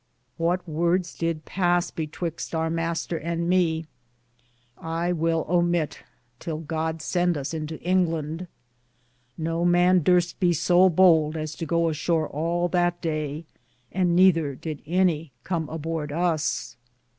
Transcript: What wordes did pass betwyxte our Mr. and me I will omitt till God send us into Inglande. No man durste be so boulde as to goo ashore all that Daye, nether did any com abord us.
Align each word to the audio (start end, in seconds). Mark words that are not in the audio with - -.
What 0.37 0.67
wordes 0.67 1.15
did 1.15 1.45
pass 1.45 1.91
betwyxte 1.91 2.55
our 2.55 2.71
Mr. 2.71 3.19
and 3.23 3.47
me 3.47 3.85
I 4.79 5.11
will 5.11 5.45
omitt 5.47 5.99
till 6.39 6.57
God 6.57 7.03
send 7.03 7.37
us 7.37 7.53
into 7.53 7.77
Inglande. 7.87 8.47
No 9.37 9.63
man 9.63 10.01
durste 10.03 10.39
be 10.39 10.53
so 10.53 10.89
boulde 10.89 11.37
as 11.37 11.53
to 11.53 11.67
goo 11.67 11.87
ashore 11.87 12.27
all 12.29 12.67
that 12.69 12.99
Daye, 12.99 13.45
nether 13.93 14.55
did 14.55 14.81
any 14.87 15.33
com 15.43 15.69
abord 15.69 16.11
us. 16.11 16.77